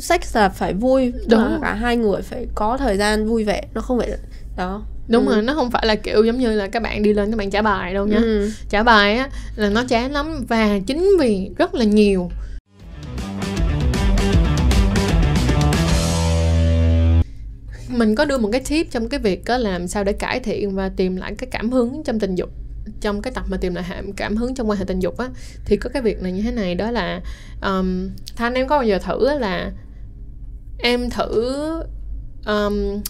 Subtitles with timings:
[0.00, 1.12] sex là phải vui.
[1.28, 1.58] Đúng.
[1.62, 3.62] Cả hai người phải có thời gian vui vẻ.
[3.74, 4.10] Nó không phải
[4.56, 4.82] đó.
[5.08, 5.34] Đúng ừ.
[5.34, 7.50] rồi nó không phải là kiểu giống như là các bạn đi lên các bạn
[7.50, 8.16] trả bài đâu nha.
[8.16, 8.50] Ừ.
[8.68, 12.30] trả bài á là nó chán lắm và chính vì rất là nhiều.
[17.88, 20.74] Mình có đưa một cái tip trong cái việc có làm sao để cải thiện
[20.74, 22.50] và tìm lại cái cảm hứng trong tình dục
[23.00, 23.84] trong cái tập mà tìm lại
[24.16, 25.28] cảm hứng trong quan hệ tình dục á.
[25.64, 27.20] Thì có cái việc này như thế này đó là
[27.62, 29.70] um, thanh em có bao giờ thử là
[30.78, 31.54] em thử
[32.46, 33.02] um,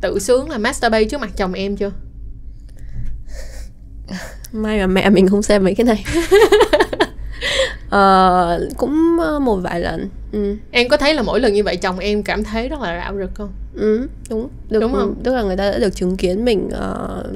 [0.00, 1.90] tự sướng là masturbate trước mặt chồng em chưa?
[4.52, 6.04] May mà mẹ mình không xem mấy cái này.
[7.86, 10.56] Uh, cũng một vài lần ừ.
[10.70, 13.18] em có thấy là mỗi lần như vậy chồng em cảm thấy rất là rạo
[13.18, 13.52] rực không?
[13.74, 14.48] Ừ đúng.
[14.68, 15.14] Được, đúng không?
[15.24, 17.26] tức là người ta đã được chứng kiến mình uh,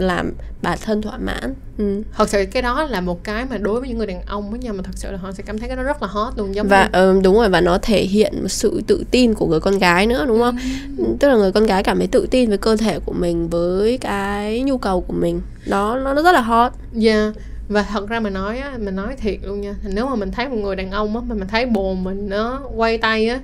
[0.00, 0.32] làm
[0.62, 1.54] bản thân thỏa mãn.
[1.78, 2.02] Ừ.
[2.16, 4.58] thật sự cái đó là một cái mà đối với những người đàn ông với
[4.58, 6.54] nhau mà thật sự là họ sẽ cảm thấy cái đó rất là hot luôn
[6.54, 7.10] giống và như...
[7.10, 10.06] uh, đúng rồi và nó thể hiện một sự tự tin của người con gái
[10.06, 10.58] nữa đúng không?
[10.98, 11.04] Ừ.
[11.20, 13.98] tức là người con gái cảm thấy tự tin với cơ thể của mình với
[13.98, 15.40] cái nhu cầu của mình.
[15.66, 16.72] Đó nó nó rất là hot.
[17.02, 17.34] Yeah
[17.70, 20.48] và thật ra mà nói á mình nói thiệt luôn nha nếu mà mình thấy
[20.48, 23.40] một người đàn ông á mà mình thấy bồn mình nó quay tay á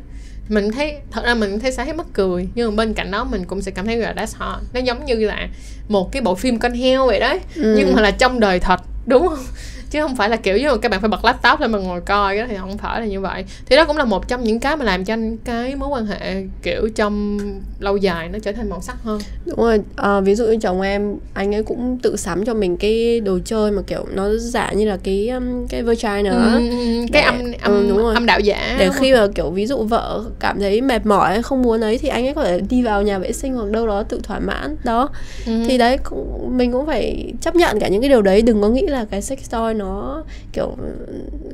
[0.48, 3.44] mình thấy thật ra mình thấy thấy mất cười nhưng mà bên cạnh đó mình
[3.44, 5.48] cũng sẽ cảm thấy là that's hot nó giống như là
[5.88, 7.75] một cái bộ phim con heo vậy đấy ừ.
[7.78, 9.44] nhưng mà là trong đời thật đúng không
[9.90, 12.38] chứ không phải là kiểu như các bạn phải bật laptop lên mà ngồi coi
[12.38, 13.44] đó thì không phải là như vậy.
[13.66, 16.44] Thì đó cũng là một trong những cái mà làm cho cái mối quan hệ
[16.62, 17.38] kiểu trong
[17.80, 19.20] lâu dài nó trở thành màu sắc hơn.
[19.44, 22.76] Đúng rồi à, ví dụ như chồng em anh ấy cũng tự sắm cho mình
[22.76, 26.52] cái đồ chơi mà kiểu nó giả như là cái um, cái vagina nữa.
[26.54, 28.14] Ừ, cái âm âm ừ, đúng rồi.
[28.14, 31.62] âm đạo giả để khi mà kiểu ví dụ vợ cảm thấy mệt mỏi không
[31.62, 34.02] muốn ấy thì anh ấy có thể đi vào nhà vệ sinh hoặc đâu đó
[34.02, 34.76] tự thỏa mãn.
[34.84, 35.08] Đó.
[35.46, 35.52] Ừ.
[35.66, 38.42] thì đấy cũng, mình cũng phải chấp nhận cả những cái điều đấy.
[38.42, 40.77] Đừng có nghĩ là cái sex toy nó kiểu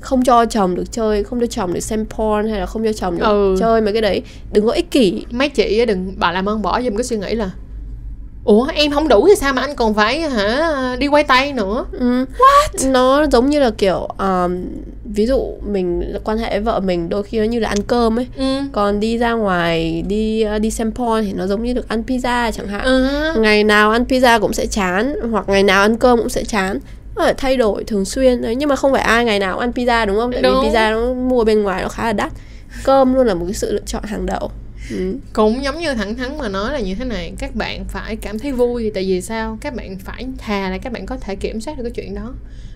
[0.00, 2.92] không cho chồng được chơi không cho chồng được xem porn hay là không cho
[2.92, 3.56] chồng được ừ.
[3.60, 6.80] chơi mấy cái đấy đừng có ích kỷ mấy chị đừng bà làm ơn bỏ
[6.82, 7.50] giùm cái suy nghĩ là
[8.44, 11.84] ủa em không đủ thì sao mà anh còn phải hả đi quay tay nữa
[11.92, 12.24] ừ.
[12.38, 14.64] what nó giống như là kiểu um,
[15.04, 18.18] ví dụ mình quan hệ với vợ mình đôi khi nó như là ăn cơm
[18.18, 18.56] ấy ừ.
[18.72, 22.52] còn đi ra ngoài đi đi xem porn thì nó giống như được ăn pizza
[22.52, 23.08] chẳng hạn ừ.
[23.36, 26.78] ngày nào ăn pizza cũng sẽ chán hoặc ngày nào ăn cơm cũng sẽ chán
[27.16, 29.72] phải thay đổi thường xuyên đấy nhưng mà không phải ai ngày nào cũng ăn
[29.74, 30.32] pizza đúng không?
[30.32, 30.62] Tại đúng.
[30.62, 32.32] vì pizza nó mua bên ngoài nó khá là đắt.
[32.84, 34.50] Cơm luôn là một cái sự lựa chọn hàng đầu
[34.92, 35.16] ừ.
[35.32, 38.38] cũng giống như thẳng thắn mà nói là như thế này các bạn phải cảm
[38.38, 39.58] thấy vui tại vì sao?
[39.60, 42.34] Các bạn phải thà là các bạn có thể kiểm soát được cái chuyện đó.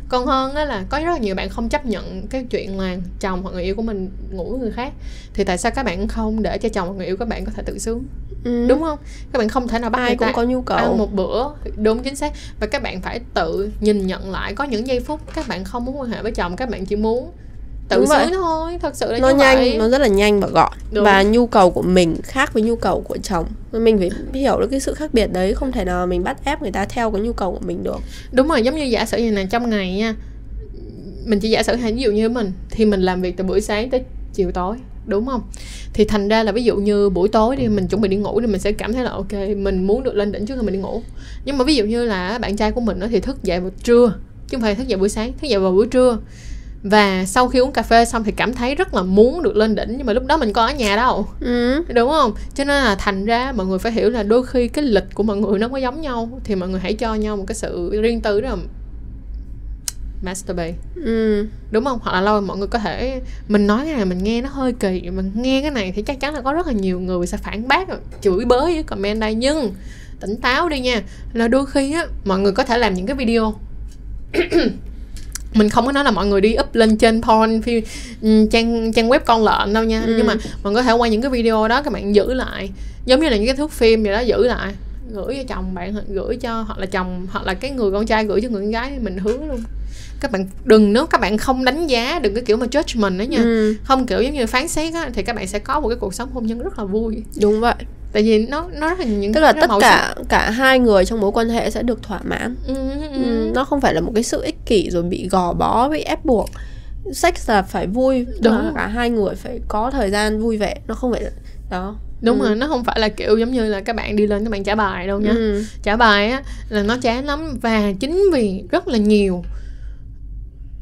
[0.09, 2.97] Còn hơn á là có rất là nhiều bạn không chấp nhận cái chuyện là
[3.21, 4.93] chồng hoặc người yêu của mình ngủ với người khác.
[5.35, 7.53] Thì tại sao các bạn không để cho chồng hoặc người yêu các bạn có
[7.55, 8.05] thể tự sướng
[8.45, 8.67] ừ.
[8.69, 8.99] đúng không?
[9.33, 10.79] Các bạn không thể nào bắt ai cũng có nhu cầu.
[10.79, 12.33] ăn một bữa đúng chính xác.
[12.61, 15.85] Và các bạn phải tự nhìn nhận lại có những giây phút các bạn không
[15.85, 17.33] muốn quan hệ với chồng các bạn chỉ muốn
[17.89, 19.77] tự Đúng sướng thôi thật sự là nó như nhanh vậy.
[19.79, 20.73] nó rất là nhanh và gọn.
[20.91, 21.05] Đúng.
[21.05, 23.47] và nhu cầu của mình khác với nhu cầu của chồng.
[23.73, 26.63] Mình phải hiểu được cái sự khác biệt đấy không thể nào mình bắt ép
[26.63, 27.99] người ta theo cái nhu cầu của mình được.
[28.33, 30.15] Đúng rồi giống như giả sử như này trong ngày nha
[31.25, 33.61] mình chỉ giả sử hay ví dụ như mình thì mình làm việc từ buổi
[33.61, 34.03] sáng tới
[34.35, 34.77] chiều tối
[35.07, 35.43] đúng không?
[35.93, 38.41] Thì thành ra là ví dụ như buổi tối đi mình chuẩn bị đi ngủ
[38.41, 40.75] thì mình sẽ cảm thấy là ok mình muốn được lên đỉnh trước khi mình
[40.75, 41.03] đi ngủ.
[41.45, 43.71] Nhưng mà ví dụ như là bạn trai của mình nó thì thức dậy vào
[43.83, 44.13] trưa
[44.49, 46.19] chứ không phải thức dậy buổi sáng thức dậy vào buổi trưa
[46.83, 49.75] và sau khi uống cà phê xong thì cảm thấy rất là muốn được lên
[49.75, 51.27] đỉnh nhưng mà lúc đó mình có ở nhà đâu.
[51.41, 51.85] Ừ.
[51.95, 52.35] đúng không?
[52.55, 55.23] Cho nên là thành ra mọi người phải hiểu là đôi khi cái lịch của
[55.23, 58.01] mọi người nó có giống nhau thì mọi người hãy cho nhau một cái sự
[58.03, 58.57] riêng tư đó
[60.23, 60.75] masturbate.
[60.95, 61.47] Ừ.
[61.71, 61.99] đúng không?
[62.03, 64.73] Hoặc là lâu mọi người có thể mình nói cái này mình nghe nó hơi
[64.73, 67.37] kỳ mình nghe cái này thì chắc chắn là có rất là nhiều người sẽ
[67.37, 67.89] phản bác
[68.21, 69.35] chửi bới với comment đây.
[69.35, 69.75] Nhưng
[70.21, 73.17] tỉnh táo đi nha là đôi khi á mọi người có thể làm những cái
[73.17, 73.55] video
[75.57, 77.85] mình không có nói là mọi người đi up lên trên porn phim
[78.23, 80.03] ừ, trang trang web con lợn đâu nha.
[80.07, 80.15] Ừ.
[80.17, 80.35] nhưng mà
[80.65, 82.71] mình có thể quay những cái video đó các bạn giữ lại.
[83.07, 84.73] Giống như là những cái thước phim vậy đó giữ lại.
[85.11, 88.25] Gửi cho chồng bạn gửi cho hoặc là chồng hoặc là cái người con trai
[88.25, 89.63] gửi cho người con gái mình hướng luôn.
[90.21, 93.23] Các bạn đừng nếu các bạn không đánh giá đừng cái kiểu mà judgment đó
[93.23, 93.39] nha.
[93.39, 93.75] Ừ.
[93.85, 96.15] không kiểu giống như phán xét á thì các bạn sẽ có một cái cuộc
[96.15, 97.23] sống hôn nhân rất là vui.
[97.41, 97.75] Đúng vậy
[98.13, 100.23] tại vì nó nó rất là những tức là tất cả sắc.
[100.29, 103.25] cả hai người trong mối quan hệ sẽ được thỏa mãn ừ, ừ, ừ.
[103.25, 106.01] Ừ, nó không phải là một cái sự ích kỷ rồi bị gò bó bị
[106.01, 106.51] ép buộc
[107.13, 110.95] sex là phải vui đúng cả hai người phải có thời gian vui vẻ nó
[110.95, 111.23] không phải
[111.71, 112.47] đó đúng ừ.
[112.47, 114.65] rồi nó không phải là kiểu giống như là các bạn đi lên các bạn
[114.65, 115.65] trả bài đâu nha ừ.
[115.83, 119.45] trả bài á là nó chán lắm và chính vì rất là nhiều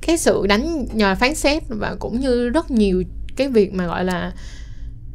[0.07, 3.03] cái sự đánh nhờ phán xét và cũng như rất nhiều
[3.37, 4.33] cái việc mà gọi là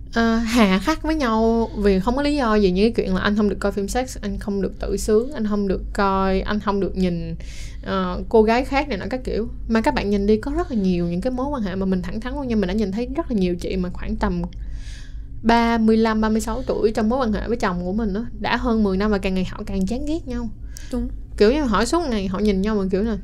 [0.10, 3.22] uh, hà khắc với nhau vì không có lý do gì như cái chuyện là
[3.22, 6.42] anh không được coi phim sex anh không được tự sướng anh không được coi
[6.42, 7.36] anh không được nhìn
[7.84, 9.48] uh, cô gái khác này nọ các kiểu.
[9.68, 11.86] Mà các bạn nhìn đi có rất là nhiều những cái mối quan hệ mà
[11.86, 12.56] mình thẳng thắn luôn nha.
[12.56, 14.42] Mình đã nhìn thấy rất là nhiều chị mà khoảng tầm
[15.44, 18.98] 35, 36 tuổi trong mối quan hệ với chồng của mình đó đã hơn 10
[18.98, 20.50] năm và càng ngày họ càng chán ghét nhau.
[20.92, 21.10] Đúng.
[21.38, 23.18] Kiểu như hỏi suốt ngày họ nhìn nhau mà kiểu là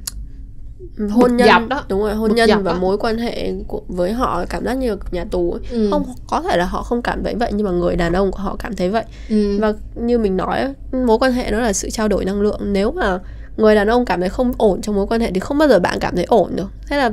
[1.10, 2.80] hôn nhân dập đó đúng rồi hôn nhân và đó.
[2.80, 5.62] mối quan hệ của, với họ cảm giác như nhà tù ấy.
[5.72, 5.88] Ừ.
[5.92, 8.40] không có thể là họ không cảm thấy vậy nhưng mà người đàn ông của
[8.40, 9.58] họ cảm thấy vậy ừ.
[9.60, 12.92] và như mình nói mối quan hệ nó là sự trao đổi năng lượng nếu
[12.92, 13.20] mà
[13.58, 15.80] người đàn ông cảm thấy không ổn trong mối quan hệ thì không bao giờ
[15.80, 17.12] bạn cảm thấy ổn được thế là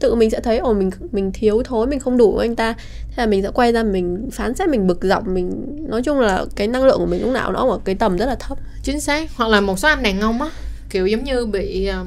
[0.00, 2.74] tự mình sẽ thấy ồ mình mình thiếu thốn mình không đủ với anh ta
[3.08, 6.20] thế là mình sẽ quay ra mình phán xét mình bực dọc mình nói chung
[6.20, 8.58] là cái năng lượng của mình lúc nào nó ở cái tầm rất là thấp
[8.82, 10.48] chính xác hoặc là một số anh đàn ông á
[10.90, 12.06] kiểu giống như bị uh,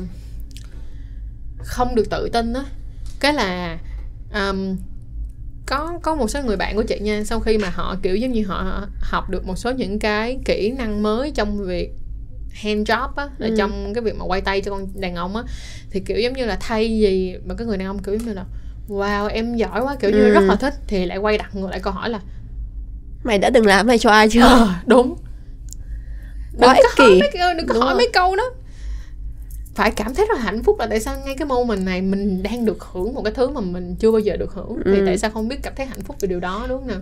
[1.57, 2.63] không được tự tin á.
[3.19, 3.77] Cái là
[4.33, 4.77] um,
[5.65, 8.31] có có một số người bạn của chị nha sau khi mà họ kiểu giống
[8.31, 11.91] như họ học được một số những cái kỹ năng mới trong việc
[12.53, 13.55] hand job á là ừ.
[13.57, 15.43] trong cái việc mà quay tay cho con đàn ông á
[15.89, 18.45] thì kiểu giống như là thay vì mà cái người đàn ông kiểu như là
[18.89, 20.29] wow em giỏi quá kiểu như ừ.
[20.29, 22.19] rất là thích thì lại quay đặt ngược lại câu hỏi là
[23.23, 24.41] mày đã từng làm này cho ai chưa?
[24.41, 25.15] Ờ, đúng.
[26.51, 28.43] Đừng có hỏi mấy, đừng có hỏi mấy câu đó
[29.75, 32.43] phải cảm thấy rất là hạnh phúc là tại sao ngay cái moment này mình
[32.43, 34.81] đang được hưởng một cái thứ mà mình chưa bao giờ được hưởng?
[34.85, 34.93] Ừ.
[34.95, 37.01] thì tại sao không biết cảm thấy hạnh phúc về điều đó đúng không nào?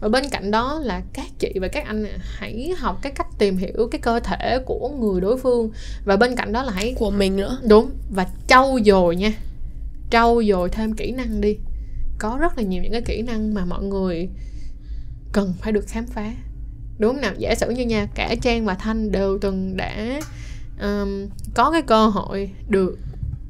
[0.00, 3.56] Và bên cạnh đó là các chị và các anh hãy học cái cách tìm
[3.56, 5.70] hiểu cái cơ thể của người đối phương.
[6.04, 7.58] Và bên cạnh đó là hãy của mình nữa.
[7.68, 9.32] Đúng và trau dồi nha.
[10.10, 11.56] Trau dồi thêm kỹ năng đi.
[12.18, 14.28] Có rất là nhiều những cái kỹ năng mà mọi người
[15.32, 16.32] cần phải được khám phá.
[16.98, 17.32] Đúng không nào?
[17.38, 20.20] Giả sử như nha cả trang và thanh đều từng đã
[20.80, 22.98] um, có cái cơ hội được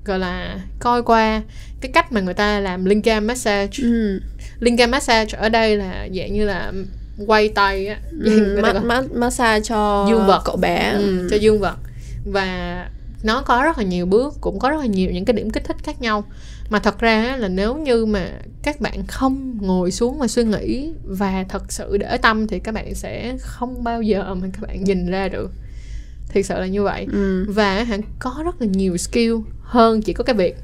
[0.04, 1.42] gọi là coi qua
[1.80, 3.82] cái cách mà người ta làm lingam massage.
[3.82, 4.20] Ừ.
[4.60, 6.72] lingam massage ở đây là dạng như là
[7.26, 10.42] quay tay á ừ, ma- ma- massage cho dương vật.
[10.44, 10.92] cậu bé.
[10.92, 11.76] Ừ, cho dương vật.
[12.24, 12.86] Và
[13.22, 15.64] nó có rất là nhiều bước cũng có rất là nhiều những cái điểm kích
[15.64, 16.24] thích khác nhau.
[16.70, 18.30] Mà thật ra là nếu như mà
[18.62, 22.74] các bạn không ngồi xuống và suy nghĩ và thật sự để tâm thì các
[22.74, 25.50] bạn sẽ không bao giờ mà các bạn nhìn ra được
[26.28, 27.06] thiệt sự là như vậy.
[27.12, 27.44] Ừ.
[27.48, 30.56] và hẳn có rất là nhiều skill hơn chỉ có cái việc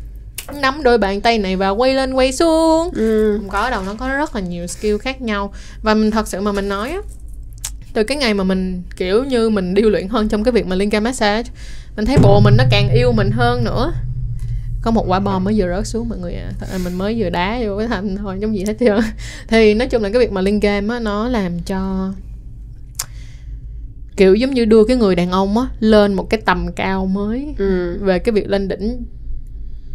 [0.60, 2.90] nắm đôi bàn tay này và quay lên quay xuống.
[2.94, 3.36] Ừ.
[3.38, 5.52] không có đâu nó có rất là nhiều skill khác nhau.
[5.82, 6.98] Và mình thật sự mà mình nói á
[7.92, 10.76] từ cái ngày mà mình kiểu như mình điêu luyện hơn trong cái việc mà
[10.76, 11.50] liên ca massage
[11.96, 13.92] mình thấy bộ mình nó càng yêu mình hơn nữa.
[14.82, 16.50] Có một quả bom mới vừa rớt xuống mọi người à
[16.84, 19.00] mình mới vừa đá vô cái thành thôi giống gì hết chưa
[19.48, 22.12] thì nói chung là cái việc mà liên game á nó làm cho
[24.16, 27.54] kiểu giống như đưa cái người đàn ông á lên một cái tầm cao mới
[27.58, 27.98] ừ.
[28.00, 29.04] về cái việc lên đỉnh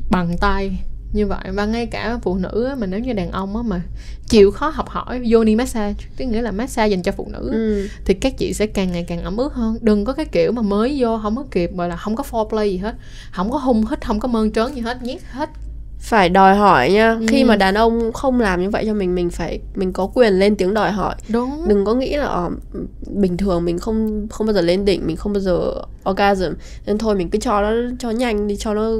[0.09, 0.79] bằng tay
[1.13, 3.81] như vậy và ngay cả phụ nữ á, mà nếu như đàn ông á mà
[4.27, 7.87] chịu khó học hỏi yoni massage tức nghĩa là massage dành cho phụ nữ ừ.
[8.05, 10.61] thì các chị sẽ càng ngày càng ấm ướt hơn đừng có cái kiểu mà
[10.61, 12.95] mới vô không có kịp gọi là không có foreplay gì hết
[13.31, 15.49] không có hung hít không có mơn trớn gì hết nhét hết
[15.99, 17.11] phải đòi hỏi nha.
[17.11, 17.25] Ừ.
[17.27, 20.33] khi mà đàn ông không làm như vậy cho mình mình phải mình có quyền
[20.33, 21.15] lên tiếng đòi hỏi.
[21.29, 21.67] Đúng.
[21.67, 22.49] Đừng có nghĩ là ờ,
[23.07, 25.73] bình thường mình không không bao giờ lên đỉnh mình không bao giờ
[26.09, 26.53] orgasm.
[26.85, 28.91] Nên thôi mình cứ cho nó cho nhanh đi cho nó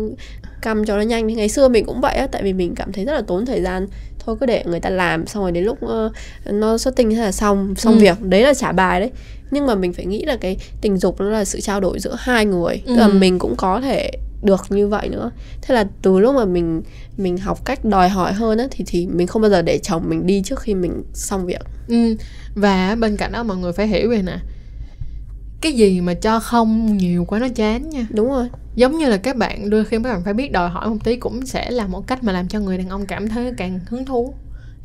[0.62, 2.92] căm cho nó nhanh thì ngày xưa mình cũng vậy á tại vì mình cảm
[2.92, 3.88] thấy rất là tốn thời gian.
[4.25, 6.12] Thôi cứ để người ta làm xong rồi đến lúc uh,
[6.45, 8.00] nó xuất tinh thế là xong xong ừ.
[8.00, 8.22] việc.
[8.22, 9.12] Đấy là trả bài đấy.
[9.52, 12.16] Nhưng mà mình phải nghĩ là cái tình dục nó là sự trao đổi giữa
[12.19, 12.81] hai người.
[12.86, 12.94] Ừ.
[12.95, 15.31] tức là mình cũng có thể được như vậy nữa.
[15.62, 16.81] Thế là từ lúc mà mình
[17.18, 20.03] mình học cách đòi hỏi hơn á thì thì mình không bao giờ để chồng
[20.09, 21.62] mình đi trước khi mình xong việc.
[21.88, 22.15] Ừ.
[22.56, 24.37] và bên cạnh đó mọi người phải hiểu về nè.
[25.61, 28.07] Cái gì mà cho không nhiều quá nó chán nha.
[28.09, 28.47] Đúng rồi.
[28.75, 31.16] Giống như là các bạn đôi khi các bạn phải biết đòi hỏi một tí
[31.16, 34.06] cũng sẽ là một cách mà làm cho người đàn ông cảm thấy càng hứng
[34.06, 34.33] thú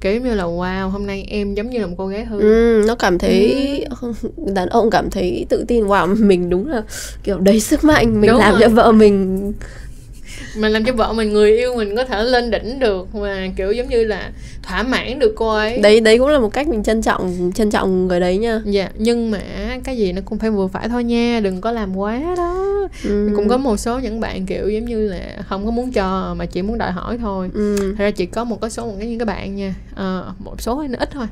[0.01, 2.85] kiểu như là wow hôm nay em giống như là một cô gái hư ừ,
[2.87, 4.13] nó cảm thấy ừ.
[4.55, 6.83] đàn ông cảm thấy tự tin wow mình đúng là
[7.23, 8.61] kiểu đầy sức mạnh mình đúng làm rồi.
[8.63, 9.53] cho vợ mình
[10.57, 13.73] mình làm cho vợ mình người yêu mình có thể lên đỉnh được mà kiểu
[13.73, 14.31] giống như là
[14.63, 17.71] thỏa mãn được cô ấy đấy đấy cũng là một cách mình trân trọng trân
[17.71, 19.41] trọng người đấy nha dạ nhưng mà
[19.85, 23.31] cái gì nó cũng phải vừa phải thôi nha đừng có làm quá đó ừ.
[23.37, 26.47] cũng có một số những bạn kiểu giống như là không có muốn cho mà
[26.47, 27.77] chỉ muốn đòi hỏi thôi ừ.
[27.99, 30.61] thật ra chỉ có một cái số một cái những cái bạn nha à, một
[30.61, 31.27] số nó ít thôi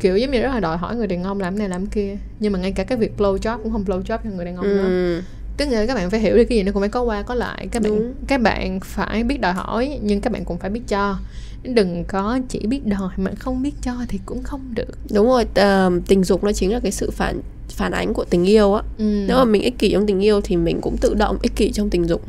[0.00, 2.52] kiểu giống như rất là đòi hỏi người đàn ông làm này làm kia nhưng
[2.52, 4.66] mà ngay cả cái việc blow job cũng không blow job cho người đàn ông
[4.66, 4.74] ừ.
[4.74, 5.20] nữa
[5.56, 7.34] tức là các bạn phải hiểu được cái gì nó cũng phải có qua có
[7.34, 7.68] lại.
[7.70, 8.14] Các bạn Đúng.
[8.26, 11.16] các bạn phải biết đòi hỏi nhưng các bạn cũng phải biết cho.
[11.62, 14.98] Đừng có chỉ biết đòi mà không biết cho thì cũng không được.
[15.12, 18.44] Đúng rồi uh, tình dục nó chính là cái sự phản phản ánh của tình
[18.44, 18.82] yêu á.
[18.98, 19.04] Ừ.
[19.04, 21.72] nếu mà mình ích kỷ trong tình yêu thì mình cũng tự động ích kỷ
[21.72, 22.22] trong tình dục.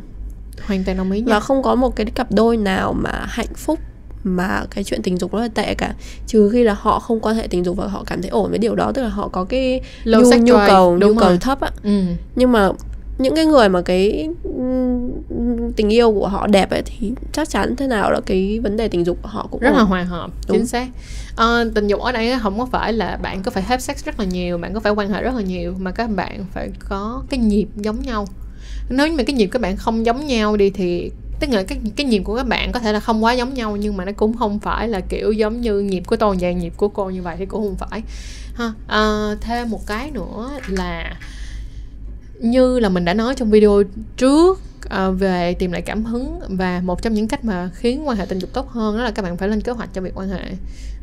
[0.62, 3.80] Hoàn toàn đồng ý và không có một cái cặp đôi nào mà hạnh phúc
[4.24, 5.94] mà cái chuyện tình dục nó là tệ cả.
[6.28, 8.60] Trừ khi là họ không quan hệ tình dục và họ cảm thấy ổn với
[8.60, 11.38] điều đó tức là họ có cái Low nhu, nhu cầu đúng nhu cầu rồi.
[11.38, 11.72] thấp á.
[11.84, 12.02] Ừ.
[12.36, 12.70] nhưng mà
[13.18, 14.30] những cái người mà cái
[15.76, 18.88] tình yêu của họ đẹp ấy thì chắc chắn thế nào là cái vấn đề
[18.88, 20.58] tình dục của họ cũng rất là hòa hợp Đúng.
[20.58, 20.88] chính xác.
[21.36, 24.20] Ờ, tình dục ở đây không có phải là bạn có phải have sex rất
[24.20, 27.24] là nhiều bạn có phải quan hệ rất là nhiều mà các bạn phải có
[27.30, 28.28] cái nhịp giống nhau.
[28.90, 31.78] Nếu như mà cái nhịp các bạn không giống nhau đi thì tức là cái
[31.96, 34.12] cái nhịp của các bạn có thể là không quá giống nhau nhưng mà nó
[34.12, 37.22] cũng không phải là kiểu giống như nhịp của tôi và nhịp của cô như
[37.22, 38.02] vậy thì cũng không phải.
[38.56, 41.16] Ha Ờ, thêm một cái nữa là
[42.40, 43.84] như là mình đã nói trong video
[44.18, 48.18] trước ờ, về tìm lại cảm hứng và một trong những cách mà khiến quan
[48.18, 50.12] hệ tình dục tốt hơn đó là các bạn phải lên kế hoạch cho việc
[50.16, 50.44] quan hệ.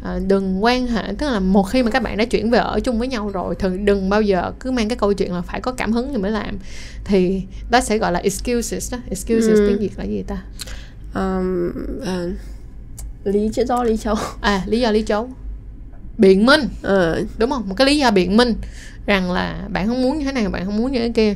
[0.02, 2.80] Ờ, đừng quan hệ tức là một khi mà các bạn đã chuyển về ở
[2.80, 5.60] chung với nhau rồi thì đừng bao giờ cứ mang cái câu chuyện là phải
[5.60, 6.58] có cảm hứng thì mới làm.
[7.04, 8.98] Thì đó sẽ gọi là excuses đó.
[9.10, 9.64] Excuses Ừ.
[9.66, 10.42] tiếng việt là gì ta?
[11.14, 11.72] Ờm,
[12.06, 12.30] ờ,
[13.24, 15.28] lý do lý châu à lý do lý chấu
[16.18, 16.60] biện minh.
[16.82, 17.68] Ờ, đúng không?
[17.68, 18.54] Một cái lý do biện minh
[19.06, 21.34] rằng là bạn không muốn như thế này bạn không muốn như thế kia.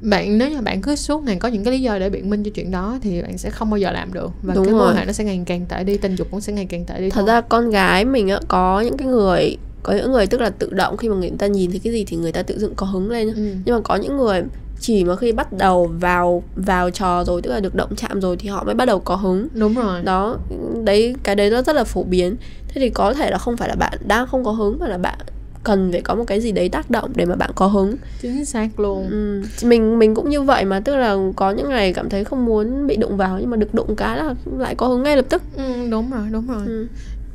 [0.00, 2.44] Bạn nếu như bạn cứ suốt ngày có những cái lý do để biện minh
[2.44, 4.30] cho chuyện đó thì bạn sẽ không bao giờ làm được.
[4.42, 6.52] Và Đúng cái mối hệ nó sẽ ngày càng tệ đi tình dục cũng sẽ
[6.52, 7.26] ngày càng tệ đi thật thôi.
[7.26, 10.70] ra con gái mình á có những cái người có những người tức là tự
[10.72, 12.86] động khi mà người ta nhìn thấy cái gì thì người ta tự dựng có
[12.86, 13.54] hứng lên ừ.
[13.64, 14.42] nhưng mà có những người
[14.80, 18.36] chỉ mà khi bắt đầu vào vào trò rồi tức là được động chạm rồi
[18.36, 19.48] thì họ mới bắt đầu có hứng.
[19.54, 20.02] Đúng rồi.
[20.02, 20.38] Đó
[20.84, 22.36] đấy cái đấy nó rất là phổ biến.
[22.68, 24.98] Thế thì có thể là không phải là bạn đang không có hứng mà là
[24.98, 25.18] bạn
[25.64, 27.96] cần phải có một cái gì đấy tác động để mà bạn có hứng.
[28.22, 29.08] Chính xác luôn.
[29.10, 29.42] Ừ.
[29.62, 32.86] mình mình cũng như vậy mà tức là có những ngày cảm thấy không muốn
[32.86, 35.42] bị đụng vào nhưng mà được đụng cái là lại có hứng ngay lập tức.
[35.56, 36.62] Ừ, đúng rồi đúng rồi.
[36.66, 36.86] Ừ.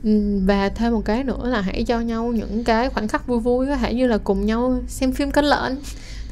[0.04, 3.40] Ừ, và thêm một cái nữa là hãy cho nhau những cái khoảnh khắc vui
[3.40, 5.78] vui có thể như là cùng nhau xem phim cánh lợn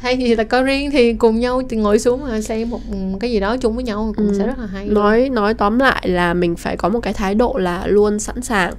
[0.03, 2.79] hay gì là coi riêng thì cùng nhau thì ngồi xuống mà xem một
[3.19, 4.33] cái gì đó chung với nhau cũng Ừ.
[4.37, 4.93] sẽ rất là hay luôn.
[4.93, 8.41] nói nói tóm lại là mình phải có một cái thái độ là luôn sẵn
[8.41, 8.73] sàng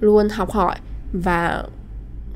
[0.00, 0.76] luôn học hỏi
[1.12, 1.64] và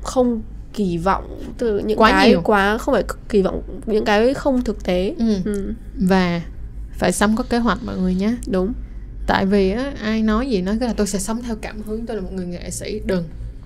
[0.03, 0.41] không
[0.73, 2.41] kỳ vọng từ những Quá cái nhiều.
[2.43, 5.35] quá không phải kỳ vọng những cái không thực tế ừ.
[5.45, 6.41] ừ, và
[6.97, 8.73] phải sống có kế hoạch mọi người nhé đúng
[9.27, 12.05] tại vì á ai nói gì nói cái là tôi sẽ sống theo cảm hứng
[12.05, 13.23] tôi là một người nghệ sĩ đừng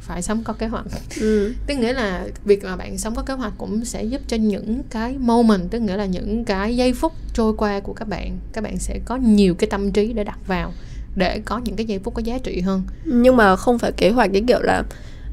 [0.08, 0.86] phải sống có kế hoạch
[1.20, 1.54] ừ.
[1.68, 4.82] tức nghĩa là việc mà bạn sống có kế hoạch cũng sẽ giúp cho những
[4.90, 8.64] cái moment tức nghĩa là những cái giây phút trôi qua của các bạn các
[8.64, 10.74] bạn sẽ có nhiều cái tâm trí để đặt vào
[11.16, 14.10] để có những cái giây phút có giá trị hơn nhưng mà không phải kế
[14.10, 14.84] hoạch cái kiểu là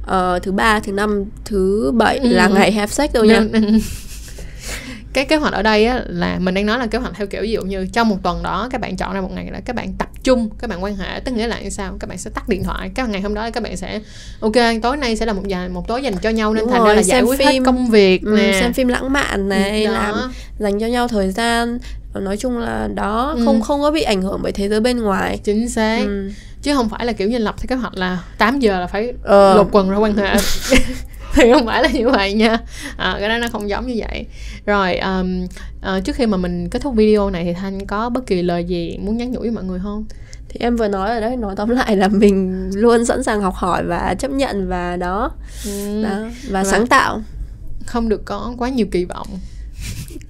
[0.06, 2.28] ờ, thứ ba thứ năm thứ bảy Ừ.
[2.28, 3.40] là ngày have sex đâu nha
[5.12, 7.42] cái kế hoạch ở đây á, là mình đang nói là kế hoạch theo kiểu
[7.42, 9.76] ví dụ như trong một tuần đó các bạn chọn ra một ngày là các
[9.76, 12.30] bạn tập trung các bạn quan hệ tức nghĩa là như sao các bạn sẽ
[12.34, 14.00] tắt điện thoại các ngày hôm đó các bạn sẽ
[14.40, 14.52] ok
[14.82, 16.86] tối nay sẽ là một giờ một tối dành cho nhau nên Đúng thành ra
[16.86, 17.48] rồi, là giải quyết phim.
[17.48, 19.92] hết công việc ừ, nè xem phim lãng mạn này đó.
[19.92, 20.14] làm
[20.58, 21.78] dành cho nhau thời gian
[22.14, 23.42] nói chung là đó Ừ.
[23.44, 26.30] không không có bị ảnh hưởng bởi thế giới bên ngoài chính xác ừ.
[26.62, 29.12] chứ không phải là kiểu như lập theo kế hoạch là 8 giờ là phải
[29.22, 29.54] Ờ.
[29.54, 30.36] lột quần ra quan hệ
[31.34, 32.58] thì không phải là như vậy nha.
[32.96, 34.26] À, cái đó nó không giống như vậy.
[34.66, 35.46] Rồi um,
[35.80, 38.64] ờ, trước khi mà mình kết thúc video này thì thanh có bất kỳ lời
[38.64, 40.04] gì muốn nhắn nhủ với mọi người không?
[40.48, 43.54] Thì em vừa nói rồi đấy nói tóm lại là mình luôn sẵn sàng học
[43.54, 45.30] hỏi và chấp nhận và đó,
[45.66, 46.02] Ừ.
[46.02, 46.10] đó
[46.50, 47.20] và Và- sáng tạo.
[47.86, 49.26] không được có quá nhiều kỳ vọng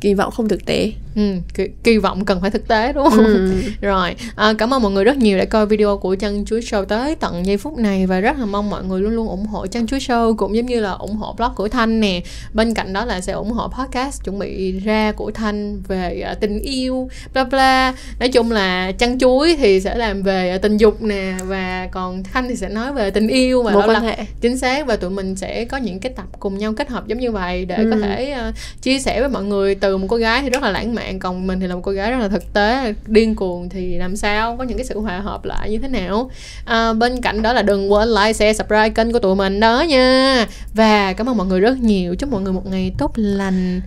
[0.02, 1.23] kỳ vọng không thực tế ừ,
[1.54, 3.52] kỳ, kỳ vọng cần phải thực tế đúng không ừ.
[3.80, 6.85] Rồi, à, cảm ơn mọi người rất nhiều đã coi video của Chân Chuối Show
[6.85, 9.66] tới tận giây phút này và rất là mong mọi người luôn luôn ủng hộ
[9.66, 12.21] Chân Chuối Show cũng giống như là ủng hộ blog của Thanh nè.
[12.52, 16.35] Bên cạnh đó là sẽ ủng hộ podcast chuẩn bị ra của Thanh về à,
[16.35, 17.94] tình yêu, bla bla.
[18.21, 22.23] Nói chung là Chân Chuối thì sẽ làm về à, tình dục nè và còn
[22.23, 24.87] Thanh thì sẽ nói về tình yêu và mối đó quan là hệ chính xác
[24.87, 27.64] và tụi mình sẽ có những cái tập cùng nhau kết hợp giống như vậy
[27.64, 28.02] để có Ừ.
[28.02, 30.95] thể uh, chia sẻ với mọi người từ một cô gái thì rất là lãng
[30.95, 33.99] mạn còn mình thì là một cô gái rất là thực tế điên cuồng thì
[33.99, 36.31] làm sao có những cái sự hòa hợp lại như thế nào?
[36.65, 39.83] À, bên cạnh đó là đừng quên like share subscribe kênh của tụi mình đó
[39.89, 40.47] nha.
[40.75, 42.15] Và cảm ơn mọi người rất nhiều.
[42.15, 43.81] Chúc mọi người một ngày tốt lành.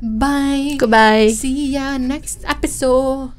[0.00, 0.76] Bye.
[0.80, 1.34] Goodbye.
[1.34, 3.37] See ya next episode